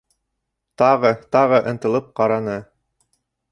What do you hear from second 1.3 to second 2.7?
тағы ынтылып ҡараны.